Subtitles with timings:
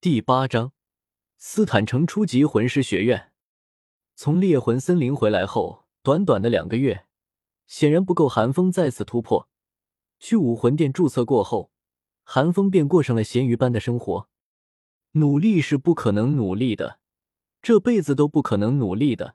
[0.00, 0.70] 第八章，
[1.38, 3.32] 斯坦城初级魂师学院。
[4.14, 7.06] 从猎魂森林回来后，短短的两个月，
[7.66, 9.48] 显然不够寒风再次突破。
[10.20, 11.72] 去武魂殿注册过后，
[12.22, 14.28] 寒风便过上了咸鱼般的生活。
[15.14, 17.00] 努力是不可能努力的，
[17.60, 19.34] 这辈子都不可能努力的，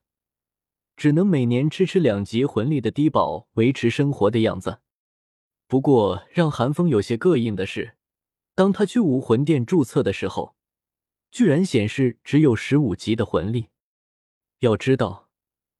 [0.96, 4.80] 只能每年吃吃两级魂力的低保维持生活的样子。
[5.68, 7.98] 不过，让寒风有些膈应的是。
[8.56, 10.53] 当他去武魂殿注册的时候，
[11.34, 13.70] 居然显示只有十五级的魂力。
[14.60, 15.32] 要知道，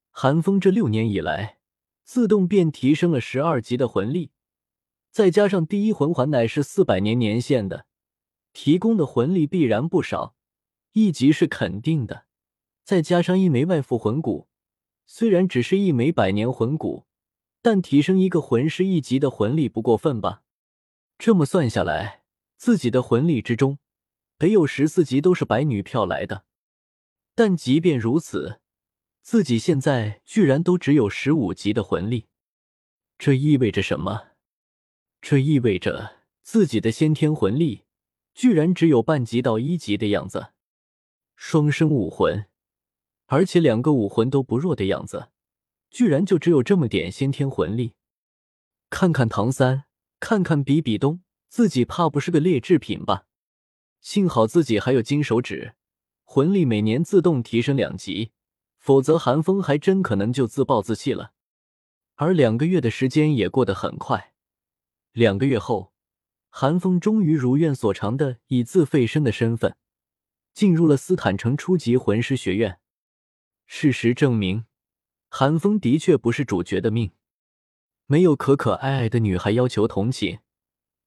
[0.10, 1.60] 寒风这六年以来，
[2.04, 4.32] 自动便提升了十二级的魂力，
[5.12, 7.86] 再加上第一魂环乃是四百年年限的，
[8.52, 10.36] 提供的魂力必然不少，
[10.94, 12.26] 一级是肯定的。
[12.84, 14.48] 再加上一枚外附魂骨，
[15.06, 17.06] 虽然只是一枚百年魂骨，
[17.62, 20.42] 但提升一个魂师一级的魂力不过分吧？
[21.20, 22.24] 这么算下来。
[22.58, 23.78] 自己的魂力之中，
[24.44, 26.44] 得有十四级都是白女票来的。
[27.34, 28.60] 但即便如此，
[29.22, 32.28] 自己现在居然都只有十五级的魂力，
[33.18, 34.32] 这意味着什么？
[35.22, 37.86] 这意味着自己的先天魂力
[38.34, 40.52] 居然只有半级到一级的样子。
[41.38, 42.46] 双生武魂，
[43.28, 45.30] 而且两个武魂都不弱的样子，
[45.90, 47.94] 居然就只有这么点先天魂力。
[48.90, 49.86] 看看唐三，
[50.20, 51.22] 看看比比东。
[51.48, 53.28] 自己怕不是个劣质品吧？
[54.04, 55.76] 幸好自己还有金手指，
[56.26, 58.32] 魂力每年自动提升两级，
[58.78, 61.32] 否则寒风还真可能就自暴自弃了。
[62.16, 64.34] 而两个月的时间也过得很快，
[65.14, 65.94] 两个月后，
[66.50, 69.78] 寒风终于如愿所偿的以自费生的身份
[70.54, 72.80] 进入了斯坦城初级魂师学院。
[73.66, 74.66] 事实证明，
[75.30, 77.14] 寒风的确不是主角的命，
[78.06, 80.40] 没有可可爱爱的女孩要求同寝。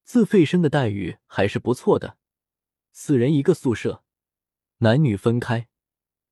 [0.03, 2.16] 自费生的待遇还是不错的，
[2.98, 4.02] 四人一个宿舍，
[4.78, 5.69] 男女分开。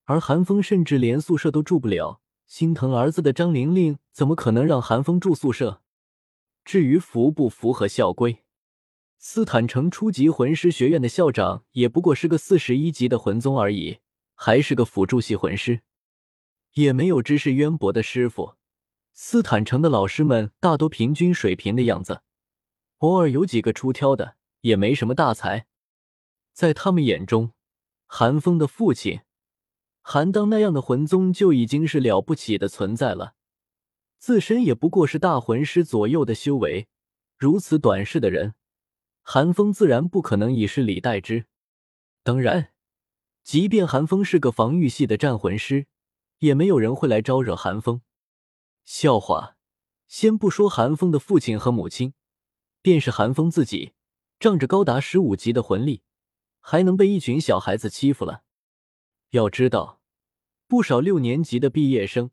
[0.05, 5.83] 而韩风甚至连宿舍都住不了，心疼儿子的张玲玲怎么可能让韩风住宿舍？
[6.65, 8.45] 至于符不符合校规，
[9.19, 13.99] 斯坦城初级魂师学院的校长也不过是个四十一级的魂宗而已，
[14.35, 15.83] 还是个辅助系魂师，
[16.73, 18.55] 也没有知识渊博的师傅。
[19.13, 22.23] 斯坦城的老师们大多平均水平的样子。
[23.01, 25.67] 偶尔有几个出挑的，也没什么大才。
[26.55, 27.53] 在他们眼中，
[28.07, 29.23] 韩风的父亲
[30.01, 33.35] 韩当那样的魂宗就已经是了不起的存在了。
[34.19, 36.87] 自身也不过是大魂师左右的修为，
[37.37, 38.55] 如此短视的人，
[39.23, 41.47] 韩风自然不可能以势礼待之。
[42.23, 42.73] 当然，
[43.43, 45.89] 即便韩风是个防御系的战魂师，
[46.39, 48.01] 也没有人会来招惹韩风。
[48.85, 49.57] 笑话，
[50.07, 52.15] 先不说韩风的父亲和母亲。
[52.81, 53.95] 便是韩风自己，
[54.39, 56.03] 仗着高达十五级的魂力，
[56.67, 58.43] 还能被一群小孩子欺负了。
[59.31, 60.01] 要知道，
[60.67, 62.31] 不少六年级的毕业生，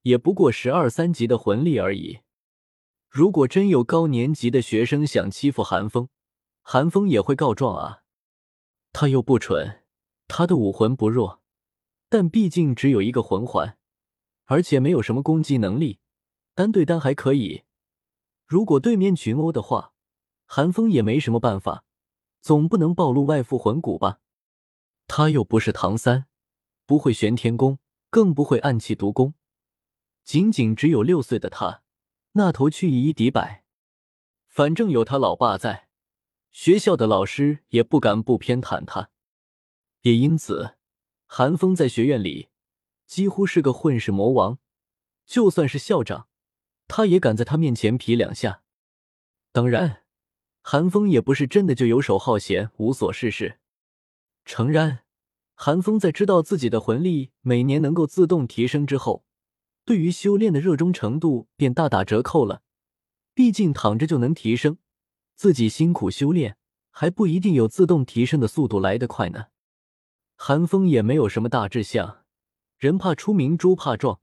[0.00, 2.20] 也不过十二三级的魂力而已。
[3.10, 6.08] 如果真有高年级的学生想欺负寒风，
[6.62, 8.02] 寒风也会告状啊。
[8.94, 9.84] 他又不蠢，
[10.26, 11.42] 他的武魂不弱，
[12.08, 13.76] 但毕竟只有一个魂环，
[14.46, 15.98] 而且没有什么攻击能力，
[16.54, 17.64] 单对单还可以。
[18.46, 19.92] 如果对面群殴的话，
[20.46, 21.84] 寒风也没什么办法，
[22.46, 24.20] 总不能暴露外附魂骨吧？
[25.08, 26.28] 他又不是唐三，
[26.86, 29.34] 不会玄天功，更不会暗器毒功。
[30.22, 31.82] 仅仅只有六岁的他，
[32.34, 33.64] 那头去以一敌百，
[34.46, 35.88] 反正有他老爸在，
[36.52, 39.10] 学校的老师也不敢不偏袒他。
[40.02, 40.76] 也因此，
[41.26, 42.50] 韩风在学院里
[43.08, 44.60] 几乎是个混世魔王，
[45.24, 46.28] 就算是校长。
[46.86, 48.62] 他也敢在他面前皮两下。
[49.50, 50.04] 当然，
[50.68, 53.60] 韩风也不是真的就游手好闲、无所事事。
[54.44, 55.04] 诚然，
[55.54, 59.24] 韩风在知道自己的魂力每年能够自动提升之后，
[59.84, 62.62] 对于修炼的热衷程度便大打折扣了。
[63.32, 64.78] 毕竟躺着就能提升，
[65.36, 66.56] 自己辛苦修炼
[66.90, 69.44] 还不一定有自动提升的速度来得快呢。
[70.34, 72.24] 韩风也没有什么大志向，
[72.76, 74.18] 人怕出名，猪怕壮。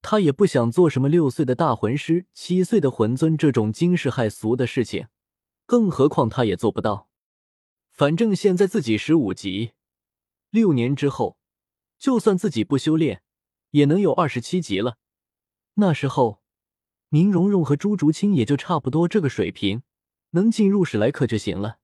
[0.00, 5.08] 他也不想做什么六岁的大魂师、七岁的魂尊这种惊世骇俗的事情，
[5.66, 7.08] 更何况他也做不到。
[7.90, 9.72] 反正现在自己十五级，
[10.50, 11.38] 六年之后，
[11.98, 13.22] 就算自己不修炼，
[13.70, 14.98] 也能有二十七级了。
[15.74, 16.42] 那时候，
[17.10, 19.82] 宁荣荣和朱竹清也就差不多这个水平，
[20.30, 21.78] 能进入史莱克就行了。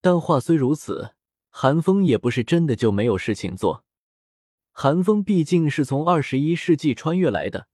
[0.00, 1.14] 但话虽如此，
[1.48, 3.84] 韩风也不是真的就没有事情做。
[4.72, 7.68] 韩风毕竟是从二十一世纪穿越来的，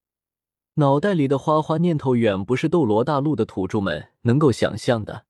[0.79, 5.25] 脑袋里的花花念头远不是斗罗大陆的土著们能够想象的。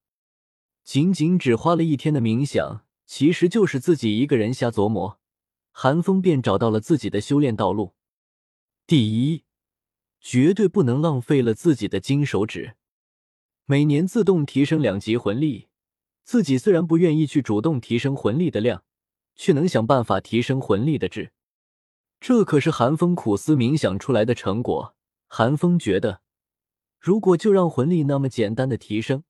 [0.82, 5.20] 仅仅只花了一天的冥想，其实就是自己一个人瞎琢磨，
[5.70, 7.94] 韩风便找到了自己的修炼道路。
[8.88, 9.44] 第一，
[10.20, 12.74] 绝对不能浪费了自己的金手指，
[13.66, 15.68] 每年自动提升两级魂力。
[16.24, 18.82] 自己虽然不愿意去主动提升魂力的量，
[19.36, 21.30] 却能想办法提升魂力的质。
[22.18, 24.95] 这可是韩风苦思冥想出来的成果。
[25.26, 26.22] 韩风觉得，
[26.98, 29.24] 如果就让魂力那么简单的提升，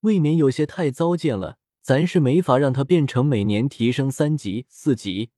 [0.00, 1.58] 未免有些太糟践了。
[1.82, 5.30] 咱是没法让它变成每年提升三级、四级，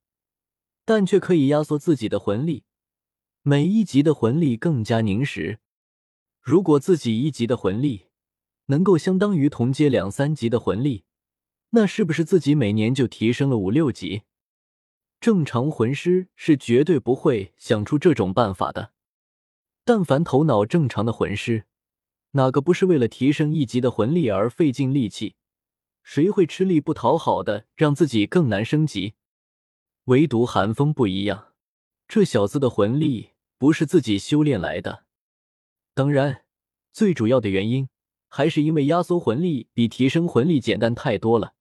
[0.87, 2.65] 但却可以压缩自己的魂力，
[3.43, 5.59] 每一级的魂力更加凝实。
[6.41, 8.07] 如果自己一级的魂力
[8.67, 11.05] 能够相当于同阶两三级的魂力，
[11.73, 14.23] 那是不是自己每年就提升了五六级？
[15.21, 18.95] 正常魂师是绝对不会想出这种办法的。
[19.89, 21.65] 但凡头脑正常的魂师，
[22.33, 25.35] 哪个不是为了提升一级的魂力而费尽力气？
[26.03, 29.15] 谁会吃力不讨好的让自己更难升级？
[30.05, 31.55] 唯独寒风不一样，
[32.07, 35.07] 这小子的魂力不是自己修炼来的。
[35.95, 36.45] 当然，
[36.93, 37.89] 最主要的原因
[38.29, 41.55] 还是因为压缩魂力比提升魂力简单太多了。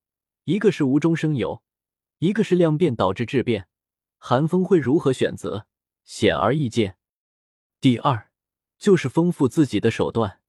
[0.43, 1.63] 一个是无中生有，
[2.19, 3.69] 一个是量变导致质变。
[4.17, 5.67] 寒风会如何选择，
[6.03, 6.97] 显而易见。
[7.79, 8.31] 第二，
[8.79, 10.39] 就是丰富自己的手段。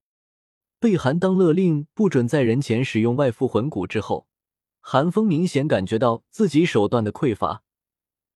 [0.80, 4.26] 被韩当勒令不准在人前使用外附魂骨之后，
[4.80, 7.62] 韩风明显感觉到自己手段的匮乏。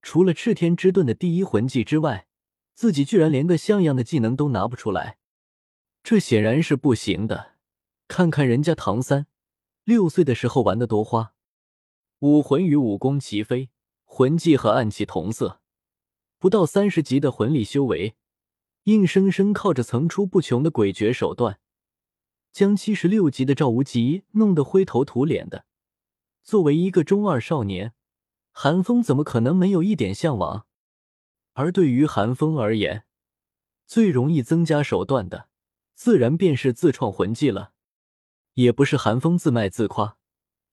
[0.03, 2.27] 除了赤天之盾的第一魂技之外，
[2.75, 5.17] 自己居然连个像样的技能都拿不出来，
[6.03, 7.53] 这显然是不行的。
[8.09, 9.27] 看看人家唐三，
[9.85, 11.33] 六岁的时候玩的多花，
[12.19, 13.71] 武魂与武功齐飞，
[14.05, 15.63] 魂技和暗器同色，
[16.39, 18.17] 不到三十级的魂力修为，
[18.85, 21.59] 硬生生靠着层出不穷的诡谲手段。
[22.53, 25.65] 将七十六级的赵无极弄得灰头土脸的。
[26.43, 27.95] 作为一个中二少年，
[28.51, 30.67] 韩风怎么可能没有一点向往？
[31.55, 33.05] 而对于韩风而言，
[33.87, 35.49] 最容易增加手段的，
[35.95, 37.73] 自然便是自创魂技了。
[38.55, 40.19] 也不是韩风自卖自夸，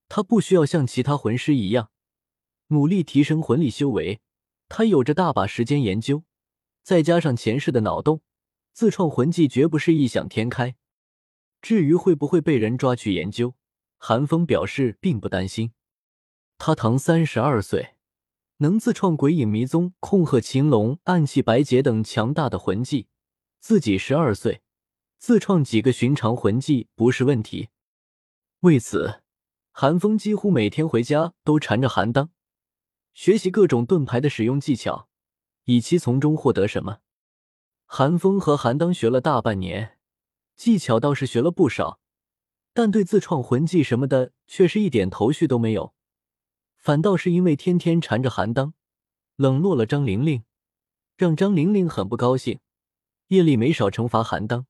[0.09, 1.91] 他不需要像其他魂师一样
[2.67, 4.19] 努力提升魂力修为，
[4.67, 6.23] 他有着大把时间研究，
[6.89, 8.23] 再加上前世的脑洞，
[8.73, 10.75] 自创魂技绝不是异想天开。
[11.61, 13.53] 至于会不会被人抓去研究，
[13.99, 15.73] 韩风表示并不担心。
[16.57, 17.93] 他唐三十二岁，
[18.57, 23.05] 能自创鬼影迷踪、控鹤擒龙、暗器白劫等强大的魂技；
[23.59, 24.63] 自己十二岁，
[25.19, 27.69] 自创几个寻常魂技不是问题。
[28.61, 29.21] 为此，
[29.71, 32.31] 韩风几乎每天回家都缠着韩当，
[33.13, 35.07] 学习各种盾牌的使用技巧，
[35.69, 36.97] 以期从中获得什么。
[37.85, 39.99] 韩风和韩当学了大半年。
[40.55, 41.99] 技巧倒是学了不少，
[42.73, 45.93] 但对自创魂技什么的却是一点头绪都没有。
[46.75, 48.73] 反倒是因为天天缠着韩当，
[49.35, 50.43] 冷落了张玲玲，
[51.15, 52.59] 让张玲玲很不高兴，
[53.27, 54.65] 夜里没少惩罚韩当，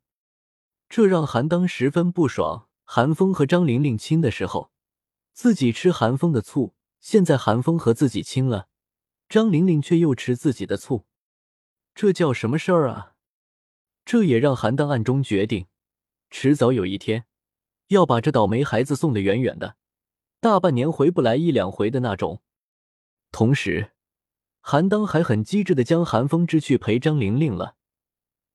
[0.89, 2.67] 这让韩当十分不爽。
[2.83, 4.69] 韩风和张玲玲亲的时候，
[5.31, 8.67] 自己吃韩风的醋；现在韩风和自己亲了，
[9.29, 11.05] 张玲玲却又吃自己的醋，
[11.93, 13.13] 这叫什么事儿啊？
[14.03, 15.67] 这也让韩当暗中决定。
[16.31, 17.25] 迟早有一天，
[17.89, 19.77] 要把这倒霉孩子送得远远的，
[20.39, 22.41] 大半年回不来一两回的那种。
[23.31, 23.91] 同时，
[24.61, 27.75] 韩当还很机智的将韩风支去陪张玲玲了，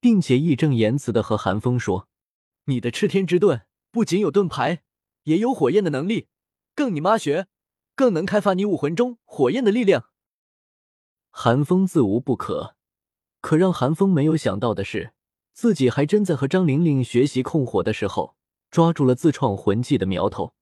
[0.01, 2.09] 并且义正言辞的和韩风说
[2.67, 4.83] ：“你的赤天之盾不仅有盾牌，
[5.23, 6.27] 也有火焰的能力，
[6.75, 7.47] 更你妈学，
[7.95, 10.11] 更能开发你武魂中火焰的力量。”
[11.37, 12.77] 韩风自无不可，
[13.41, 15.15] 可让韩风没有想到的是。
[15.53, 18.37] 自己还真在和张玲玲学习控火的时候，
[18.71, 20.55] 抓住了自创魂技的苗头。